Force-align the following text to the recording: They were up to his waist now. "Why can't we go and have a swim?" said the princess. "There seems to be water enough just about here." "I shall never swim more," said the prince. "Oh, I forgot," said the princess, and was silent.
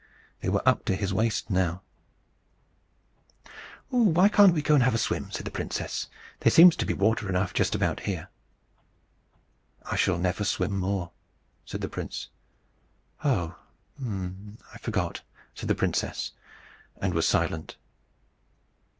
They 0.39 0.49
were 0.49 0.67
up 0.67 0.83
to 0.85 0.95
his 0.95 1.13
waist 1.13 1.51
now. 1.51 1.83
"Why 3.89 4.29
can't 4.29 4.51
we 4.55 4.63
go 4.63 4.73
and 4.73 4.81
have 4.81 4.95
a 4.95 4.97
swim?" 4.97 5.29
said 5.29 5.45
the 5.45 5.51
princess. 5.51 6.07
"There 6.39 6.49
seems 6.49 6.75
to 6.77 6.87
be 6.87 6.93
water 6.95 7.29
enough 7.29 7.53
just 7.53 7.75
about 7.75 7.99
here." 7.99 8.29
"I 9.85 9.95
shall 9.95 10.17
never 10.17 10.43
swim 10.43 10.75
more," 10.75 11.11
said 11.65 11.81
the 11.81 11.87
prince. 11.87 12.29
"Oh, 13.23 13.55
I 14.03 14.77
forgot," 14.79 15.21
said 15.53 15.69
the 15.69 15.75
princess, 15.75 16.31
and 16.99 17.13
was 17.13 17.27
silent. 17.27 17.75